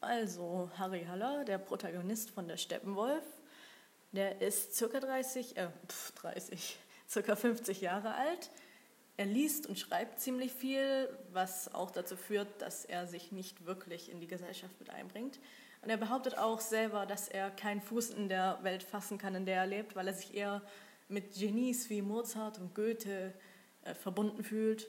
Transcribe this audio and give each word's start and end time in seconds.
Also, 0.00 0.70
Harry 0.78 1.04
Haller, 1.04 1.44
der 1.44 1.58
Protagonist 1.58 2.30
von 2.30 2.48
der 2.48 2.56
Steppenwolf, 2.56 3.24
der 4.12 4.40
ist 4.40 4.74
circa 4.74 4.98
30, 4.98 5.58
äh, 5.58 5.68
pf, 5.86 6.12
30, 6.12 6.78
circa 7.08 7.36
50 7.36 7.82
Jahre 7.82 8.14
alt. 8.14 8.50
Er 9.18 9.26
liest 9.26 9.66
und 9.66 9.78
schreibt 9.78 10.18
ziemlich 10.18 10.52
viel, 10.52 11.08
was 11.32 11.74
auch 11.74 11.90
dazu 11.90 12.16
führt, 12.16 12.48
dass 12.62 12.86
er 12.86 13.06
sich 13.06 13.30
nicht 13.30 13.66
wirklich 13.66 14.10
in 14.10 14.20
die 14.20 14.26
Gesellschaft 14.26 14.72
mit 14.80 14.88
einbringt. 14.88 15.38
Und 15.82 15.90
er 15.90 15.98
behauptet 15.98 16.38
auch 16.38 16.60
selber, 16.60 17.04
dass 17.04 17.28
er 17.28 17.50
keinen 17.50 17.82
Fuß 17.82 18.10
in 18.10 18.30
der 18.30 18.58
Welt 18.62 18.82
fassen 18.82 19.18
kann, 19.18 19.34
in 19.34 19.44
der 19.44 19.56
er 19.56 19.66
lebt, 19.66 19.96
weil 19.96 20.08
er 20.08 20.14
sich 20.14 20.34
eher 20.34 20.62
mit 21.08 21.34
Genies 21.34 21.90
wie 21.90 22.00
Mozart 22.00 22.58
und 22.58 22.74
Goethe 22.74 23.34
äh, 23.82 23.94
verbunden 23.94 24.42
fühlt. 24.42 24.88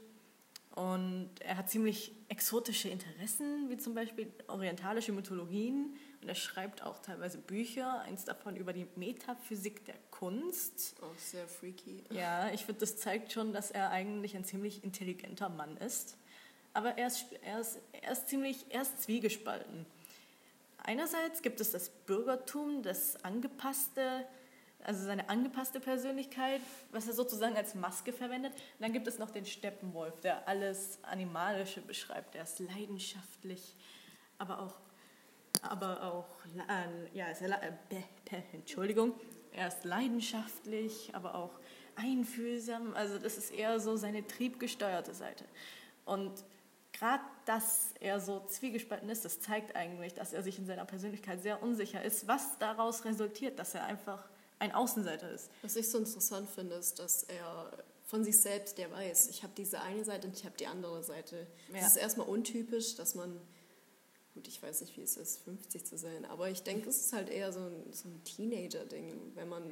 Und 0.75 1.29
er 1.39 1.57
hat 1.57 1.69
ziemlich 1.69 2.13
exotische 2.29 2.87
Interessen, 2.87 3.69
wie 3.69 3.77
zum 3.77 3.93
Beispiel 3.93 4.31
orientalische 4.47 5.11
Mythologien. 5.11 5.97
Und 6.21 6.29
er 6.29 6.35
schreibt 6.35 6.81
auch 6.83 6.99
teilweise 6.99 7.39
Bücher, 7.39 8.01
eins 8.01 8.23
davon 8.23 8.55
über 8.55 8.71
die 8.71 8.87
Metaphysik 8.95 9.83
der 9.85 9.95
Kunst. 10.11 10.95
Auch 11.01 11.17
sehr 11.17 11.47
freaky. 11.47 12.03
Ja, 12.09 12.51
ich 12.53 12.63
finde, 12.63 12.79
das 12.81 12.97
zeigt 12.97 13.33
schon, 13.33 13.51
dass 13.51 13.71
er 13.71 13.89
eigentlich 13.89 14.35
ein 14.35 14.45
ziemlich 14.45 14.83
intelligenter 14.83 15.49
Mann 15.49 15.75
ist. 15.77 16.15
Aber 16.73 16.97
er 16.97 17.07
ist, 17.07 17.25
er 17.41 17.59
ist, 17.59 17.79
er 17.91 18.11
ist 18.13 18.29
ziemlich, 18.29 18.65
er 18.69 18.83
ist 18.83 19.01
zwiegespalten. 19.03 19.85
Einerseits 20.77 21.41
gibt 21.41 21.59
es 21.59 21.71
das 21.71 21.89
Bürgertum, 21.89 22.81
das 22.81 23.23
angepasste, 23.25 24.25
also 24.85 25.03
seine 25.05 25.29
angepasste 25.29 25.79
Persönlichkeit, 25.79 26.61
was 26.91 27.07
er 27.07 27.13
sozusagen 27.13 27.55
als 27.55 27.75
Maske 27.75 28.13
verwendet. 28.13 28.53
Und 28.53 28.81
dann 28.81 28.93
gibt 28.93 29.07
es 29.07 29.19
noch 29.19 29.29
den 29.29 29.45
Steppenwolf, 29.45 30.19
der 30.21 30.47
alles 30.47 30.99
Animalische 31.03 31.81
beschreibt. 31.81 32.35
Er 32.35 32.43
ist 32.43 32.59
leidenschaftlich, 32.59 33.75
aber 34.37 34.59
auch, 34.59 34.75
aber 35.61 36.03
auch, 36.03 36.27
äh, 36.67 37.17
ja, 37.17 37.27
ist 37.27 37.41
er, 37.41 37.61
äh, 37.61 37.73
Entschuldigung, 38.53 39.13
er 39.53 39.67
ist 39.67 39.83
leidenschaftlich, 39.83 41.11
aber 41.13 41.35
auch 41.35 41.59
einfühlsam. 41.95 42.93
Also 42.93 43.19
das 43.19 43.37
ist 43.37 43.51
eher 43.51 43.79
so 43.79 43.95
seine 43.95 44.25
triebgesteuerte 44.25 45.13
Seite. 45.13 45.45
Und 46.05 46.31
gerade, 46.93 47.23
dass 47.45 47.93
er 47.99 48.19
so 48.19 48.39
zwiegespalten 48.47 49.09
ist, 49.09 49.25
das 49.25 49.39
zeigt 49.39 49.75
eigentlich, 49.75 50.13
dass 50.13 50.33
er 50.33 50.43
sich 50.43 50.57
in 50.57 50.65
seiner 50.65 50.85
Persönlichkeit 50.85 51.41
sehr 51.41 51.61
unsicher 51.61 52.03
ist, 52.03 52.27
was 52.27 52.57
daraus 52.59 53.05
resultiert, 53.05 53.59
dass 53.59 53.75
er 53.75 53.85
einfach 53.85 54.23
ein 54.61 54.73
Außenseiter 54.73 55.31
ist. 55.31 55.49
Was 55.63 55.75
ich 55.75 55.89
so 55.89 55.97
interessant 55.97 56.49
finde, 56.49 56.75
ist, 56.75 56.99
dass 56.99 57.23
er 57.23 57.71
von 58.05 58.23
sich 58.23 58.39
selbst, 58.39 58.77
der 58.77 58.91
weiß, 58.91 59.29
ich 59.29 59.41
habe 59.41 59.53
diese 59.57 59.81
eine 59.81 60.05
Seite 60.05 60.27
und 60.27 60.37
ich 60.37 60.45
habe 60.45 60.55
die 60.57 60.67
andere 60.67 61.03
Seite. 61.03 61.47
Ja. 61.73 61.79
Das 61.79 61.95
ist 61.95 61.97
erstmal 61.97 62.27
untypisch, 62.27 62.95
dass 62.95 63.15
man 63.15 63.39
gut, 64.33 64.47
ich 64.47 64.61
weiß 64.61 64.81
nicht, 64.81 64.95
wie 64.97 65.01
es 65.01 65.17
ist, 65.17 65.41
50 65.43 65.85
zu 65.85 65.97
sein, 65.97 66.25
aber 66.25 66.49
ich 66.49 66.63
denke, 66.63 66.89
es 66.89 67.01
ist 67.01 67.13
halt 67.13 67.29
eher 67.29 67.51
so 67.51 67.59
ein, 67.59 67.91
so 67.91 68.07
ein 68.07 68.23
Teenager-Ding, 68.23 69.33
wenn 69.35 69.49
man 69.49 69.63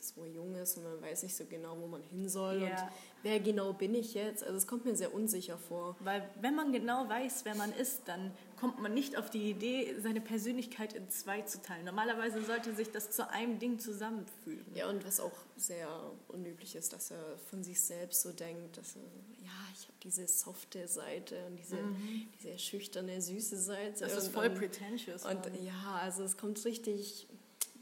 so 0.00 0.24
jung 0.24 0.54
ist 0.56 0.76
und 0.76 0.84
man 0.84 1.00
weiß 1.02 1.22
nicht 1.22 1.36
so 1.36 1.44
genau, 1.44 1.78
wo 1.78 1.86
man 1.86 2.02
hin 2.02 2.28
soll 2.28 2.62
ja. 2.62 2.68
und 2.68 2.92
wer 3.22 3.38
genau 3.40 3.72
bin 3.72 3.94
ich 3.94 4.14
jetzt. 4.14 4.42
Also 4.42 4.56
es 4.56 4.66
kommt 4.66 4.84
mir 4.84 4.96
sehr 4.96 5.14
unsicher 5.14 5.58
vor. 5.58 5.96
Weil 6.00 6.28
wenn 6.40 6.54
man 6.54 6.72
genau 6.72 7.08
weiß, 7.08 7.44
wer 7.44 7.54
man 7.54 7.72
ist, 7.72 8.02
dann 8.06 8.32
kommt 8.58 8.80
man 8.80 8.92
nicht 8.92 9.16
auf 9.16 9.30
die 9.30 9.50
Idee, 9.50 9.94
seine 10.00 10.20
Persönlichkeit 10.20 10.92
in 10.92 11.08
zwei 11.10 11.42
zu 11.42 11.62
teilen. 11.62 11.84
Normalerweise 11.84 12.44
sollte 12.44 12.74
sich 12.74 12.90
das 12.90 13.10
zu 13.10 13.30
einem 13.30 13.58
Ding 13.58 13.78
zusammenfügen. 13.78 14.74
Ja, 14.74 14.88
und 14.88 15.04
was 15.06 15.20
auch 15.20 15.36
sehr 15.56 15.88
unüblich 16.28 16.74
ist, 16.74 16.92
dass 16.92 17.10
er 17.10 17.38
von 17.50 17.62
sich 17.62 17.80
selbst 17.80 18.22
so 18.22 18.32
denkt, 18.32 18.76
dass 18.76 18.96
er, 18.96 19.02
ja, 19.44 19.52
ich 19.74 19.84
habe 19.84 19.98
diese 20.02 20.26
softe 20.26 20.88
Seite 20.88 21.46
und 21.46 21.56
diese, 21.56 21.76
mhm. 21.76 22.28
diese 22.38 22.58
schüchterne, 22.58 23.22
süße 23.22 23.56
Seite. 23.56 24.00
Das 24.00 24.16
ist 24.16 24.32
voll 24.32 24.50
pretentious. 24.50 25.24
Und 25.24 25.46
ja, 25.62 26.00
also 26.02 26.24
es 26.24 26.36
kommt 26.36 26.64
richtig... 26.64 27.28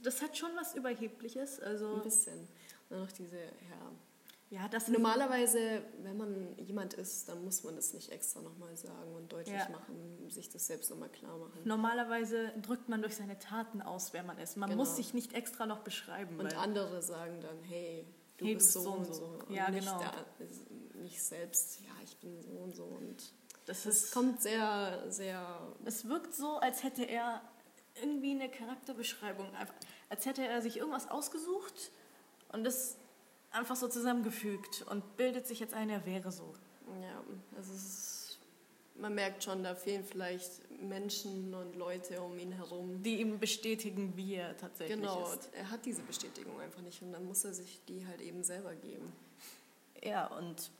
Das 0.02 0.22
hat 0.22 0.36
schon 0.36 0.50
was 0.56 0.74
Überhebliches. 0.74 1.58
Also 1.58 1.94
ein 1.94 2.02
bisschen. 2.02 2.38
Und 2.38 2.48
dann 2.90 3.00
noch 3.00 3.12
diese, 3.12 3.36
ja, 3.36 3.92
ja, 4.56 4.68
das 4.68 4.88
Normalerweise, 4.88 5.82
wenn 6.02 6.16
man 6.16 6.56
jemand 6.56 6.94
ist, 6.94 7.28
dann 7.28 7.44
muss 7.44 7.62
man 7.62 7.76
das 7.76 7.92
nicht 7.92 8.10
extra 8.10 8.40
nochmal 8.40 8.74
sagen 8.74 9.14
und 9.14 9.30
deutlich 9.30 9.54
ja. 9.54 9.68
machen, 9.68 10.30
sich 10.30 10.48
das 10.48 10.66
selbst 10.66 10.88
nochmal 10.88 11.10
klar 11.10 11.36
machen. 11.36 11.60
Normalerweise 11.64 12.52
drückt 12.62 12.88
man 12.88 13.02
durch 13.02 13.16
seine 13.16 13.38
Taten 13.38 13.82
aus, 13.82 14.14
wer 14.14 14.22
man 14.22 14.38
ist. 14.38 14.56
Man 14.56 14.70
genau. 14.70 14.80
muss 14.80 14.96
sich 14.96 15.12
nicht 15.12 15.34
extra 15.34 15.66
noch 15.66 15.80
beschreiben. 15.80 16.40
Und 16.40 16.56
andere 16.56 17.02
sagen 17.02 17.42
dann, 17.42 17.62
hey, 17.64 18.06
du 18.38 18.46
hey, 18.46 18.54
bist 18.54 18.72
so, 18.72 18.80
so 18.80 18.92
und 18.92 19.06
so. 19.06 19.12
so. 19.12 19.38
Ja, 19.50 19.70
nicht 19.70 19.86
genau. 19.86 19.98
Der, 19.98 21.02
nicht 21.02 21.22
selbst, 21.22 21.80
ja, 21.82 21.92
ich 22.02 22.16
bin 22.16 22.40
so 22.40 22.48
und 22.48 22.74
so. 22.74 22.84
Und 22.84 23.34
das, 23.66 23.82
das 23.82 24.10
kommt 24.10 24.40
sehr, 24.40 25.04
sehr... 25.10 25.74
Es 25.84 26.08
wirkt 26.08 26.34
so, 26.34 26.56
als 26.60 26.82
hätte 26.82 27.04
er 27.04 27.42
irgendwie 28.00 28.30
eine 28.30 28.48
Charakterbeschreibung, 28.48 29.48
als 30.08 30.24
hätte 30.24 30.46
er 30.46 30.62
sich 30.62 30.78
irgendwas 30.78 31.10
ausgesucht 31.10 31.90
und 32.52 32.64
das 32.64 32.96
einfach 33.50 33.76
so 33.76 33.88
zusammengefügt 33.88 34.84
und 34.90 35.16
bildet 35.16 35.46
sich 35.46 35.60
jetzt 35.60 35.74
ein, 35.74 35.90
er 35.90 36.04
wäre 36.06 36.30
so. 36.32 36.54
Ja, 37.02 37.22
also 37.56 37.72
ist, 37.72 38.38
man 38.96 39.14
merkt 39.14 39.44
schon, 39.44 39.62
da 39.62 39.74
fehlen 39.74 40.04
vielleicht 40.04 40.50
Menschen 40.80 41.54
und 41.54 41.76
Leute 41.76 42.20
um 42.20 42.38
ihn 42.38 42.52
herum. 42.52 43.02
Die 43.02 43.20
ihm 43.20 43.38
bestätigen, 43.38 44.16
wie 44.16 44.34
er 44.34 44.56
tatsächlich 44.56 44.98
genau, 44.98 45.24
ist. 45.24 45.50
Genau, 45.50 45.62
er 45.62 45.70
hat 45.70 45.84
diese 45.84 46.02
Bestätigung 46.02 46.60
einfach 46.60 46.82
nicht 46.82 47.02
und 47.02 47.12
dann 47.12 47.24
muss 47.26 47.44
er 47.44 47.54
sich 47.54 47.80
die 47.88 48.06
halt 48.06 48.20
eben 48.20 48.42
selber 48.42 48.74
geben. 48.74 49.12
Ja, 50.02 50.26
und 50.26 50.70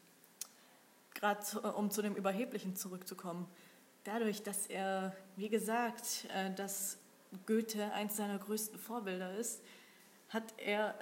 gerade 1.14 1.40
um 1.72 1.90
zu 1.90 2.02
dem 2.02 2.14
Überheblichen 2.14 2.76
zurückzukommen, 2.76 3.48
dadurch, 4.04 4.42
dass 4.42 4.66
er, 4.66 5.16
wie 5.36 5.48
gesagt, 5.48 6.26
äh, 6.34 6.52
dass 6.54 6.98
Goethe 7.46 7.92
eins 7.92 8.16
seiner 8.16 8.38
größten 8.38 8.78
Vorbilder 8.78 9.36
ist, 9.36 9.62
hat 10.28 10.54
er, 10.58 10.98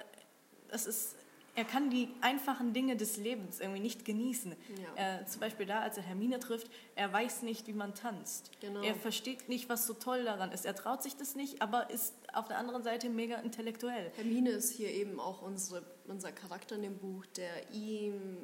das 0.69 0.85
ist 0.85 1.15
er 1.55 1.63
kann 1.63 1.89
die 1.89 2.09
einfachen 2.21 2.73
Dinge 2.73 2.97
des 2.97 3.17
Lebens 3.17 3.59
irgendwie 3.59 3.79
nicht 3.79 4.05
genießen. 4.05 4.55
Ja. 4.97 5.19
Äh, 5.21 5.25
zum 5.25 5.39
Beispiel 5.39 5.65
da, 5.65 5.79
als 5.79 5.97
er 5.97 6.03
Hermine 6.03 6.39
trifft, 6.39 6.69
er 6.95 7.11
weiß 7.11 7.43
nicht, 7.43 7.67
wie 7.67 7.73
man 7.73 7.95
tanzt. 7.95 8.51
Genau. 8.59 8.81
Er 8.81 8.93
versteht 8.93 9.47
nicht, 9.47 9.69
was 9.69 9.87
so 9.87 9.93
toll 9.93 10.25
daran 10.25 10.51
ist. 10.51 10.65
Er 10.65 10.75
traut 10.75 11.01
sich 11.01 11.15
das 11.15 11.35
nicht, 11.35 11.61
aber 11.61 11.89
ist 11.89 12.13
auf 12.33 12.47
der 12.47 12.57
anderen 12.57 12.83
Seite 12.83 13.09
mega 13.09 13.37
intellektuell. 13.37 14.11
Hermine 14.15 14.51
ist 14.51 14.73
hier 14.73 14.91
eben 14.91 15.19
auch 15.19 15.41
unsere, 15.41 15.83
unser 16.07 16.33
Charakter 16.33 16.75
in 16.75 16.81
dem 16.81 16.97
Buch, 16.97 17.25
der 17.37 17.71
ihm 17.71 18.37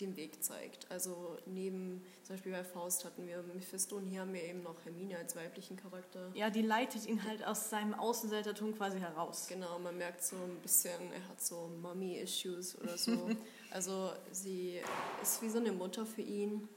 den 0.00 0.16
Weg 0.16 0.42
zeigt. 0.42 0.90
Also 0.90 1.36
neben, 1.46 2.04
zum 2.22 2.36
Beispiel 2.36 2.52
bei 2.52 2.64
Faust 2.64 3.04
hatten 3.04 3.26
wir 3.26 3.42
Mephisto 3.54 3.96
und 3.96 4.06
hier 4.06 4.20
haben 4.20 4.32
wir 4.32 4.42
eben 4.42 4.62
noch 4.62 4.84
Hermine 4.84 5.18
als 5.18 5.36
weiblichen 5.36 5.76
Charakter. 5.76 6.30
Ja, 6.34 6.50
die 6.50 6.62
leitet 6.62 7.06
ihn 7.06 7.22
halt 7.24 7.44
aus 7.44 7.70
seinem 7.70 7.94
Außenseitertum 7.94 8.76
quasi 8.76 8.98
heraus. 8.98 9.46
Genau, 9.48 9.78
man 9.78 9.96
merkt 9.98 10.22
so 10.22 10.36
ein 10.36 10.56
bisschen, 10.62 11.12
er 11.12 11.28
hat 11.28 11.40
so 11.40 11.70
Mommy-Issues 11.82 12.80
oder 12.80 12.96
so. 12.96 13.30
also 13.70 14.12
sie 14.30 14.80
ist 15.20 15.42
wie 15.42 15.48
so 15.48 15.58
eine 15.58 15.72
Mutter 15.72 16.06
für 16.06 16.22
ihn 16.22 16.68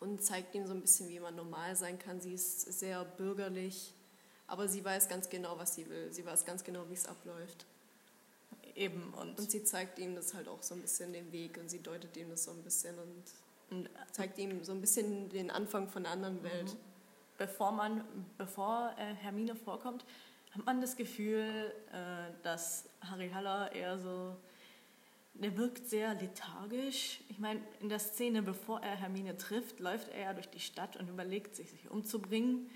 und 0.00 0.22
zeigt 0.22 0.54
ihm 0.54 0.66
so 0.66 0.74
ein 0.74 0.82
bisschen, 0.82 1.08
wie 1.08 1.20
man 1.20 1.34
normal 1.34 1.74
sein 1.74 1.98
kann. 1.98 2.20
Sie 2.20 2.34
ist 2.34 2.60
sehr 2.78 3.04
bürgerlich, 3.04 3.94
aber 4.46 4.68
sie 4.68 4.84
weiß 4.84 5.08
ganz 5.08 5.28
genau, 5.30 5.58
was 5.58 5.74
sie 5.74 5.88
will. 5.88 6.12
Sie 6.12 6.24
weiß 6.24 6.44
ganz 6.44 6.62
genau, 6.62 6.88
wie 6.90 6.94
es 6.94 7.06
abläuft. 7.06 7.66
Eben. 8.74 9.14
Und, 9.14 9.38
und 9.38 9.50
sie 9.50 9.62
zeigt 9.62 9.98
ihm 9.98 10.16
das 10.16 10.34
halt 10.34 10.48
auch 10.48 10.62
so 10.62 10.74
ein 10.74 10.80
bisschen 10.80 11.12
den 11.12 11.30
Weg 11.32 11.58
und 11.58 11.70
sie 11.70 11.80
deutet 11.80 12.16
ihm 12.16 12.30
das 12.30 12.44
so 12.44 12.50
ein 12.50 12.62
bisschen 12.62 12.96
und, 12.98 13.24
und 13.70 13.88
zeigt 14.10 14.38
ihm 14.38 14.64
so 14.64 14.72
ein 14.72 14.80
bisschen 14.80 15.28
den 15.28 15.50
Anfang 15.50 15.88
von 15.88 16.04
einer 16.04 16.12
anderen 16.12 16.42
Welt. 16.42 16.72
Mhm. 16.72 16.78
Bevor, 17.38 17.72
man, 17.72 18.04
bevor 18.36 18.94
äh, 18.98 19.14
Hermine 19.14 19.54
vorkommt, 19.56 20.04
hat 20.52 20.64
man 20.66 20.80
das 20.80 20.96
Gefühl, 20.96 21.72
äh, 21.92 22.32
dass 22.42 22.84
Harry 23.00 23.30
Haller 23.30 23.72
eher 23.72 23.98
so, 23.98 24.36
der 25.34 25.56
wirkt 25.56 25.88
sehr 25.88 26.14
lethargisch. 26.14 27.20
Ich 27.28 27.38
meine, 27.38 27.60
in 27.80 27.88
der 27.88 27.98
Szene, 27.98 28.42
bevor 28.42 28.80
er 28.80 28.96
Hermine 28.96 29.36
trifft, 29.36 29.80
läuft 29.80 30.08
er 30.10 30.20
ja 30.20 30.32
durch 30.32 30.48
die 30.48 30.60
Stadt 30.60 30.96
und 30.96 31.08
überlegt 31.08 31.56
sich, 31.56 31.70
sich 31.70 31.90
umzubringen. 31.90 32.70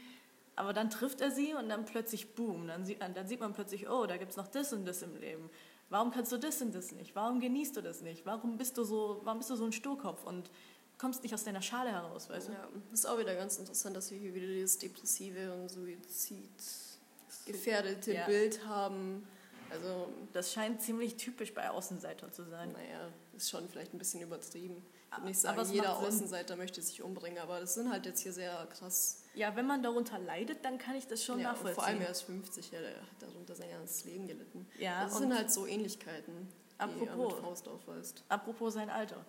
Aber 0.57 0.73
dann 0.73 0.91
trifft 0.91 1.21
er 1.21 1.31
sie 1.31 1.55
und 1.55 1.69
dann 1.69 1.85
plötzlich, 1.85 2.35
boom, 2.35 2.67
dann 2.67 2.85
sieht, 2.85 3.01
dann 3.01 3.29
sieht 3.29 3.39
man 3.39 3.53
plötzlich, 3.53 3.89
oh, 3.89 4.07
da 4.07 4.17
gibt 4.17 4.33
es 4.33 4.37
noch 4.37 4.49
das 4.49 4.73
und 4.73 4.87
das 4.87 5.03
im 5.03 5.17
Leben. 5.17 5.49
Warum 5.91 6.11
kannst 6.11 6.33
du 6.33 6.37
das 6.37 6.61
und 6.61 6.75
das 6.75 6.93
nicht? 6.93 7.17
Warum 7.17 7.41
genießt 7.41 7.75
du 7.77 7.81
das 7.81 8.03
nicht? 8.03 8.27
Warum 8.27 8.59
bist 8.59 8.77
du 8.77 8.85
so, 8.85 9.23
warum 9.25 9.39
bist 9.39 9.49
du 9.51 9.57
so 9.57 9.65
ein 9.65 9.73
Sturkopf 9.73 10.25
und 10.25 10.51
kommst 10.99 11.23
nicht 11.23 11.33
aus 11.33 11.45
deiner 11.45 11.63
Schale 11.63 11.91
heraus, 11.91 12.29
weißt 12.29 12.49
du? 12.49 12.53
Ja, 12.53 12.69
das 12.91 13.01
ist 13.01 13.07
auch 13.07 13.19
wieder 13.19 13.35
ganz 13.35 13.57
interessant, 13.59 13.97
dass 13.97 14.11
wir 14.11 14.19
hier 14.19 14.35
wieder 14.35 14.49
dieses 14.49 14.77
depressive 14.79 15.55
und 15.55 15.71
suizidgefährdete 15.71 18.13
ja. 18.13 18.27
Bild 18.27 18.67
haben. 18.67 19.27
Also 19.71 20.09
das 20.33 20.53
scheint 20.53 20.83
ziemlich 20.83 21.17
typisch 21.17 21.55
bei 21.55 21.71
Außenseitern 21.71 22.33
zu 22.33 22.45
sein. 22.45 22.73
Naja, 22.73 23.09
ist 23.37 23.51
schon 23.51 23.69
vielleicht 23.69 23.95
ein 23.95 23.99
bisschen 23.99 24.21
übertrieben. 24.21 24.85
Ich 25.11 25.17
würde 25.17 25.29
nicht 25.29 25.41
sagen, 25.41 25.73
jeder 25.73 25.97
Außenseiter 25.97 26.57
möchte 26.57 26.83
sich 26.83 27.03
umbringen, 27.03 27.39
aber 27.39 27.61
das 27.61 27.75
sind 27.75 27.91
halt 27.91 28.05
jetzt 28.05 28.21
hier 28.21 28.33
sehr 28.33 28.67
krass. 28.67 29.23
Ja, 29.35 29.57
wenn 29.57 29.67
man 29.67 29.83
darunter 29.83 30.19
leidet, 30.19 30.65
dann 30.65 30.79
kann 30.79 30.97
ich 30.97 31.07
das 31.07 31.25
schon 31.25 31.39
ja, 31.39 31.51
nachvollziehen. 31.53 31.75
Vor 31.75 31.85
allem 31.85 32.01
er 32.03 32.11
ist 32.11 32.23
50, 32.23 32.71
ja, 32.71 32.81
der 32.81 32.91
hat 32.97 33.09
darunter 33.21 33.55
sein 33.55 33.71
ganzes 33.71 34.05
Leben 34.05 34.27
gelitten. 34.27 34.67
Ja, 34.79 35.05
das 35.05 35.17
sind 35.19 35.35
halt 35.35 35.51
so 35.51 35.67
Ähnlichkeiten, 35.67 36.49
apropos, 36.77 37.01
die 37.01 37.07
er 37.07 37.17
mit 37.17 37.33
Faust 37.33 37.69
aufweist. 37.69 38.23
Apropos 38.29 38.75
sein 38.75 38.91
Alter. 38.91 39.25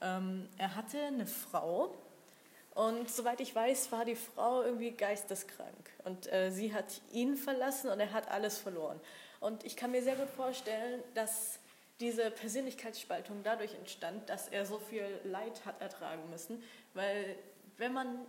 Ähm, 0.00 0.48
er 0.56 0.76
hatte 0.76 0.98
eine 0.98 1.26
Frau 1.26 1.94
Und 2.74 3.10
soweit 3.10 3.40
ich 3.40 3.54
weiß, 3.54 3.90
war 3.90 4.04
die 4.04 4.14
Frau 4.14 4.62
irgendwie 4.62 4.92
geisteskrank. 4.92 5.90
Und 6.04 6.32
äh, 6.32 6.50
sie 6.50 6.72
hat 6.72 7.02
ihn 7.12 7.36
verlassen 7.36 7.90
und 7.90 7.98
er 7.98 8.12
hat 8.12 8.30
alles 8.30 8.58
verloren. 8.58 9.00
Und 9.40 9.64
ich 9.64 9.76
kann 9.76 9.90
mir 9.90 10.02
sehr 10.02 10.16
gut 10.16 10.30
vorstellen, 10.30 11.02
dass 11.14 11.58
diese 12.00 12.30
Persönlichkeitsspaltung 12.30 13.42
dadurch 13.42 13.74
entstand, 13.74 14.28
dass 14.28 14.48
er 14.48 14.66
so 14.66 14.78
viel 14.78 15.06
Leid 15.24 15.64
hat 15.64 15.80
ertragen 15.80 16.28
müssen. 16.30 16.62
Weil 16.94 17.36
wenn 17.76 17.92
man, 17.92 18.24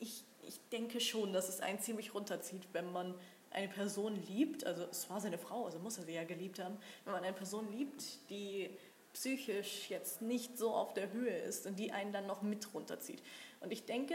ich, 0.00 0.24
ich 0.42 0.60
denke 0.70 1.00
schon, 1.00 1.32
dass 1.32 1.48
es 1.48 1.60
einen 1.60 1.80
ziemlich 1.80 2.14
runterzieht, 2.14 2.62
wenn 2.72 2.92
man 2.92 3.14
eine 3.50 3.68
Person 3.68 4.16
liebt, 4.28 4.64
also 4.64 4.84
es 4.84 5.08
war 5.10 5.20
seine 5.20 5.38
Frau, 5.38 5.66
also 5.66 5.78
muss 5.78 5.98
er 5.98 6.04
sie 6.04 6.14
ja 6.14 6.24
geliebt 6.24 6.58
haben, 6.58 6.78
wenn 7.04 7.12
man 7.12 7.22
eine 7.22 7.34
Person 7.34 7.70
liebt, 7.70 8.30
die 8.30 8.70
psychisch 9.12 9.90
jetzt 9.90 10.22
nicht 10.22 10.56
so 10.56 10.72
auf 10.72 10.94
der 10.94 11.12
Höhe 11.12 11.36
ist 11.36 11.66
und 11.66 11.78
die 11.78 11.92
einen 11.92 12.12
dann 12.12 12.26
noch 12.26 12.42
mit 12.42 12.72
runterzieht. 12.72 13.22
Und 13.60 13.70
ich 13.72 13.84
denke, 13.84 14.14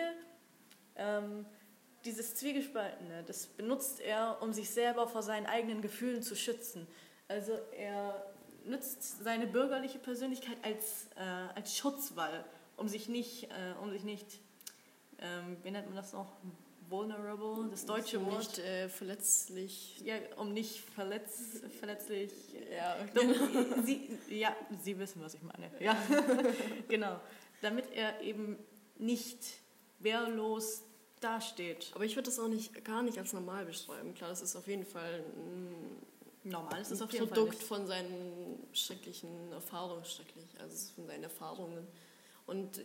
ähm, 0.96 1.46
dieses 2.08 2.36
Zwiegespaltene, 2.36 3.24
das 3.28 3.46
benutzt 3.46 4.00
er, 4.00 4.42
um 4.42 4.54
sich 4.54 4.70
selber 4.70 5.08
vor 5.08 5.22
seinen 5.22 5.46
eigenen 5.46 5.82
Gefühlen 5.82 6.24
zu 6.24 6.36
schützen. 6.36 6.88
Also 7.28 7.52
er 7.78 8.26
nutzt 8.66 9.24
seine 9.24 9.46
bürgerliche 9.48 10.00
Persönlichkeit 10.00 10.58
als, 10.64 11.08
äh, 11.16 11.22
als 11.56 11.78
Schutzwall, 11.78 12.44
um 12.78 12.88
sich 12.88 13.08
nicht, 13.08 13.46
äh, 13.46 13.74
um 13.82 13.92
sich 13.92 14.04
nicht 14.04 14.40
ähm, 15.20 15.58
wie 15.64 15.72
nennt 15.72 15.88
man 15.88 15.96
das 15.96 16.14
noch? 16.14 16.32
Vulnerable, 16.90 17.68
das 17.70 17.86
deutsche 17.86 18.18
um 18.18 18.28
Wort. 18.28 18.38
Nicht 18.38 18.60
äh, 18.60 18.88
verletzlich. 18.88 20.02
Ja, 20.06 20.16
um 20.38 20.54
nicht 20.54 20.80
verletz, 20.80 21.62
verletzlich. 21.80 22.32
Ja, 22.74 22.96
okay. 23.04 23.36
Sie, 23.84 24.18
ja, 24.30 24.56
Sie 24.82 24.98
wissen, 24.98 25.22
was 25.22 25.34
ich 25.34 25.42
meine. 25.42 25.70
Ja, 25.80 25.98
genau. 26.88 27.20
Damit 27.62 27.92
er 27.92 28.22
eben 28.22 28.58
nicht 28.98 29.40
wehrlos 30.00 30.84
dasteht. 31.20 31.92
Aber 31.94 32.06
ich 32.06 32.16
würde 32.16 32.30
das 32.30 32.40
auch 32.40 32.48
nicht, 32.48 32.84
gar 32.86 33.02
nicht 33.02 33.18
als 33.18 33.34
normal 33.34 33.66
beschreiben. 33.66 34.14
Klar, 34.14 34.30
das 34.30 34.42
ist 34.42 34.56
auf 34.56 34.68
jeden 34.68 34.86
Fall 34.86 35.24
ein, 35.36 36.02
normal 36.44 36.82
ist 36.82 36.92
das 36.92 37.02
auf 37.02 37.12
jeden 37.12 37.28
Produkt 37.28 37.62
von 37.62 37.88
seinen 37.88 38.68
schrecklichen 38.74 39.52
Erfahrungen, 39.52 40.06
schrecklich, 40.06 40.46
also 40.60 40.94
von 40.96 41.08
seinen 41.08 41.24
Erfahrungen. 41.24 41.88
Und 42.46 42.82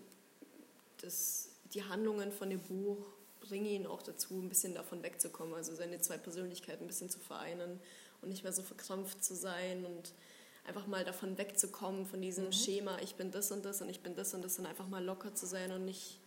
das, 1.00 1.50
die 1.75 1.84
Handlungen 1.84 2.32
von 2.32 2.50
dem 2.50 2.61
Buch 2.61 2.99
bringen 3.40 3.67
ihn 3.67 3.87
auch 3.87 4.02
dazu, 4.02 4.35
ein 4.35 4.49
bisschen 4.49 4.75
davon 4.75 5.02
wegzukommen, 5.02 5.55
also 5.55 5.75
seine 5.75 6.00
zwei 6.00 6.17
Persönlichkeiten 6.17 6.85
ein 6.85 6.87
bisschen 6.87 7.11
zu 7.11 7.19
vereinen 7.19 7.81
und 8.20 8.28
nicht 8.28 8.44
mehr 8.44 8.52
so 8.52 8.62
verkrampft 8.62 9.23
zu 9.23 9.35
sein 9.35 9.85
und 9.85 10.12
einfach 10.64 10.87
mal 10.87 11.05
davon 11.05 11.38
wegzukommen, 11.38 12.06
von 12.06 12.23
diesem 12.23 12.46
mhm. 12.46 12.52
Schema, 12.52 12.99
ich 13.02 13.17
bin 13.17 13.31
das 13.32 13.50
und 13.50 13.64
das 13.64 13.82
und 13.82 13.88
ich 13.88 14.00
bin 14.00 14.14
das 14.14 14.32
und 14.32 14.43
das 14.44 14.58
und 14.58 14.67
einfach 14.67 14.87
mal 14.87 15.05
locker 15.05 15.35
zu 15.35 15.46
sein 15.46 15.73
und 15.73 15.85
nicht 15.85 16.20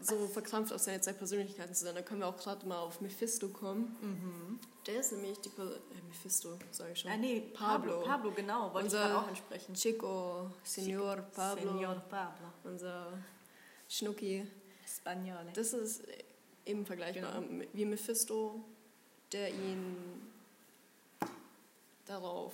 so 0.00 0.26
verkrampft 0.28 0.72
auf 0.72 0.80
seine 0.80 1.00
zwei 1.00 1.12
Persönlichkeiten 1.12 1.74
zu 1.74 1.84
sein. 1.84 1.94
Da 1.94 2.02
können 2.02 2.20
wir 2.20 2.26
auch 2.26 2.36
gerade 2.36 2.66
mal 2.66 2.78
auf 2.78 3.00
Mephisto 3.00 3.48
kommen. 3.48 3.96
Mhm. 4.00 4.60
Der 4.86 5.00
ist 5.00 5.12
nämlich 5.12 5.38
die 5.40 5.48
per 5.48 5.64
äh, 5.64 5.78
Mephisto, 6.08 6.58
sage 6.70 6.92
ich 6.92 7.00
schon. 7.00 7.10
Ah, 7.10 7.16
nee, 7.16 7.40
Pablo. 7.52 8.00
Pablo, 8.00 8.06
Pablo 8.06 8.30
genau, 8.32 8.74
wollte 8.74 8.86
unser 8.86 9.06
ich 9.06 9.14
auch 9.14 9.28
ansprechen. 9.28 9.74
Chico, 9.74 10.50
Senor 10.62 11.16
Pablo. 11.34 11.72
Senor 11.72 11.94
Pablo. 12.08 12.46
Unser 12.64 13.18
Schnucki. 13.88 14.46
Spagnole. 14.86 15.52
Das 15.54 15.72
ist 15.72 16.02
eben 16.66 16.84
vergleichbar 16.86 17.40
genau. 17.40 17.64
wie 17.72 17.84
Mephisto, 17.84 18.64
der 19.32 19.50
ihn 19.50 19.96
darauf 22.06 22.52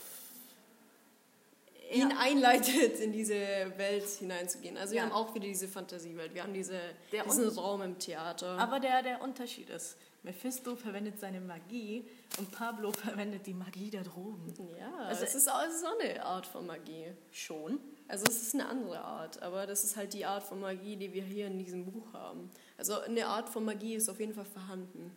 ihn 1.90 2.12
einleitet, 2.12 3.00
in 3.00 3.12
diese 3.12 3.34
Welt 3.76 4.06
hineinzugehen. 4.06 4.76
Also 4.76 4.94
wir 4.94 5.02
haben 5.02 5.12
auch 5.12 5.34
wieder 5.34 5.46
diese 5.46 5.69
Fantasiewelt, 5.69 6.34
wir 6.34 6.42
haben 6.42 6.54
diese, 6.54 6.78
der 7.12 7.25
diesen 7.25 7.48
Raum 7.48 7.82
im 7.82 7.98
Theater. 7.98 8.58
Aber 8.58 8.81
der, 8.81 9.02
der 9.02 9.20
Unterschied 9.22 9.70
ist, 9.70 9.96
Mephisto 10.22 10.76
verwendet 10.76 11.19
seine 11.19 11.40
Magie 11.40 12.04
und 12.38 12.50
Pablo 12.52 12.92
verwendet 13.04 13.46
die 13.46 13.54
Magie 13.54 13.90
der 13.90 14.04
Drogen. 14.04 14.54
Ja, 14.78 15.06
also 15.06 15.25
es 15.25 15.34
ist, 15.34 15.50
auch, 15.50 15.62
es 15.66 15.76
ist 15.76 15.87
auch 15.87 15.98
eine 15.98 16.25
Art 16.25 16.46
von 16.46 16.66
Magie. 16.66 17.12
Schon. 17.31 17.81
Also 18.06 18.25
es 18.26 18.42
ist 18.42 18.54
eine 18.54 18.69
andere 18.69 19.00
Art, 19.00 19.40
aber 19.42 19.66
das 19.66 19.84
ist 19.84 19.96
halt 19.96 20.12
die 20.12 20.25
Art 20.25 20.42
von 20.42 20.60
Magie, 20.60 20.96
die 20.96 21.12
wir 21.12 21.22
hier 21.22 21.46
in 21.46 21.58
diesem 21.58 21.84
Buch 21.84 22.12
haben. 22.12 22.50
Also 22.76 23.00
eine 23.00 23.26
Art 23.26 23.48
von 23.48 23.64
Magie 23.64 23.94
ist 23.94 24.08
auf 24.08 24.20
jeden 24.20 24.34
Fall 24.34 24.44
vorhanden. 24.44 25.12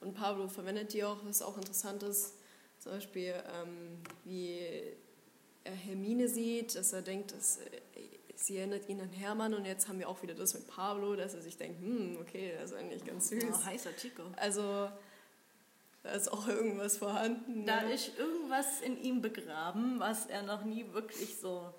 Und 0.00 0.14
Pablo 0.14 0.48
verwendet 0.48 0.92
die 0.92 1.04
auch, 1.04 1.18
was 1.24 1.40
auch 1.40 1.56
interessant 1.56 2.02
ist, 2.02 2.34
zum 2.80 2.92
Beispiel 2.92 3.34
ähm, 3.54 3.98
wie 4.24 4.60
Hermine 5.64 6.28
sieht, 6.28 6.74
dass 6.74 6.92
er 6.92 7.02
denkt, 7.02 7.32
dass 7.32 7.58
äh, 7.58 7.80
sie 8.34 8.58
erinnert 8.58 8.88
ihn 8.88 9.00
an 9.00 9.10
Hermann 9.10 9.54
und 9.54 9.64
jetzt 9.64 9.88
haben 9.88 9.98
wir 9.98 10.08
auch 10.08 10.22
wieder 10.22 10.34
das 10.34 10.54
mit 10.54 10.66
Pablo, 10.66 11.14
dass 11.16 11.34
er 11.34 11.42
sich 11.42 11.56
denkt, 11.56 11.80
hm, 11.80 12.18
okay, 12.20 12.54
das 12.60 12.72
ist 12.72 12.76
eigentlich 12.76 13.04
ganz 13.04 13.28
süß. 13.28 13.44
Oh, 13.44 13.64
heißer 13.64 13.94
Chico. 13.96 14.22
Also 14.36 14.88
da 16.02 16.10
ist 16.10 16.32
auch 16.32 16.48
irgendwas 16.48 16.96
vorhanden. 16.96 17.64
Da 17.64 17.82
ne? 17.82 17.94
ist 17.94 18.18
irgendwas 18.18 18.80
in 18.80 19.00
ihm 19.00 19.22
begraben, 19.22 20.00
was 20.00 20.26
er 20.26 20.42
noch 20.42 20.64
nie 20.64 20.84
wirklich 20.92 21.36
so 21.36 21.72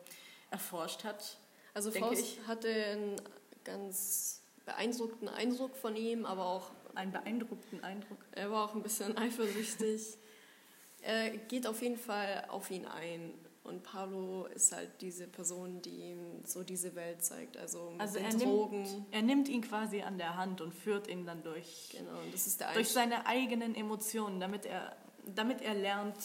erforscht 0.50 1.03
hat. 1.03 1.38
Also 1.74 1.91
Faust 1.91 2.21
ich. 2.21 2.47
hatte 2.47 2.69
einen 2.69 3.15
ganz 3.63 4.41
beeindruckten 4.65 5.27
Eindruck 5.27 5.75
von 5.75 5.95
ihm, 5.95 6.25
aber 6.25 6.45
auch 6.45 6.71
einen 6.95 7.12
beeindruckten 7.12 7.83
Eindruck. 7.83 8.19
Er 8.31 8.51
war 8.51 8.69
auch 8.69 8.75
ein 8.75 8.83
bisschen 8.83 9.18
eifersüchtig. 9.18 10.18
er 11.01 11.31
geht 11.31 11.68
auf 11.68 11.81
jeden 11.81 11.97
Fall 11.97 12.45
auf 12.50 12.71
ihn 12.71 12.85
ein 12.85 13.33
und 13.63 13.81
Pablo 13.83 14.45
ist 14.48 14.74
halt 14.74 14.89
diese 15.00 15.25
Person, 15.25 15.81
die 15.81 16.12
ihm 16.12 16.44
so 16.44 16.63
diese 16.63 16.95
Welt 16.95 17.24
zeigt. 17.24 17.56
Also, 17.56 17.94
also 17.98 18.19
er, 18.19 18.30
Drogen. 18.31 18.83
Nimmt, 18.83 19.06
er 19.12 19.21
nimmt 19.21 19.48
ihn 19.48 19.62
quasi 19.62 20.01
an 20.01 20.18
der 20.18 20.36
Hand 20.36 20.60
und 20.60 20.74
führt 20.74 21.07
ihn 21.07 21.25
dann 21.25 21.44
durch, 21.44 21.89
genau, 21.92 22.19
das 22.31 22.45
ist 22.45 22.60
der 22.60 22.74
durch 22.74 22.89
seine 22.89 23.25
eigenen 23.25 23.74
Emotionen, 23.74 24.42
damit 24.42 24.65
er, 24.65 24.98
damit 25.33 25.62
er 25.62 25.75
lernt, 25.75 26.18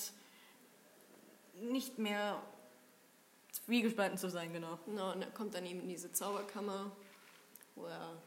nicht 1.61 1.99
mehr 1.99 2.43
zwiegespalten 3.53 4.19
zu 4.19 4.31
sein, 4.31 4.53
genau. 4.53 4.79
Genau, 4.87 5.13
und 5.13 5.23
er 5.23 5.31
kommt 5.31 5.55
dann 5.55 5.65
eben 5.65 5.81
in 5.81 5.89
diese 5.89 6.11
Zauberkammer, 6.11 6.91
wo 7.77 7.87
er 7.87 8.21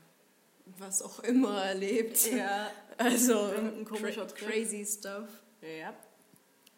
was 0.78 1.02
auch 1.02 1.20
immer 1.20 1.66
erlebt. 1.66 2.18
Ja, 2.32 2.72
also 2.98 3.48
ein 3.48 3.84
komischer 3.84 4.26
cra 4.28 4.48
crazy 4.48 4.86
stuff. 4.86 5.28
Ja. 5.62 5.94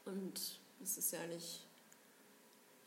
Und 0.05 0.59
es 0.81 0.97
ist 0.97 1.11
ja 1.11 1.25
nicht 1.27 1.67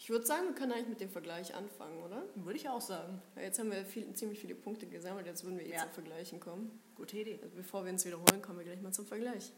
ich 0.06 0.11
würde 0.11 0.25
sagen, 0.25 0.47
wir 0.47 0.55
können 0.55 0.70
eigentlich 0.70 0.87
mit 0.87 1.00
dem 1.00 1.11
Vergleich 1.11 1.53
anfangen, 1.53 2.00
oder? 2.00 2.23
Würde 2.37 2.56
ich 2.56 2.69
auch 2.69 2.81
sagen. 2.81 3.20
Ja, 3.35 3.43
jetzt 3.43 3.58
haben 3.58 3.73
wir 3.73 3.85
viel, 3.85 4.12
ziemlich 4.12 4.38
viele 4.38 4.55
Punkte 4.55 4.87
gesammelt, 4.87 5.26
jetzt 5.26 5.43
würden 5.43 5.58
wir 5.58 5.67
eh 5.67 5.73
ja. 5.73 5.81
zum 5.81 5.91
Vergleichen 5.91 6.38
kommen. 6.38 6.81
Gute 6.94 7.17
Idee. 7.17 7.41
Also 7.43 7.56
bevor 7.56 7.85
wir 7.85 7.91
uns 7.91 8.05
wiederholen, 8.05 8.41
kommen 8.41 8.58
wir 8.58 8.64
gleich 8.64 8.81
mal 8.81 8.93
zum 8.93 9.05
Vergleich. 9.05 9.52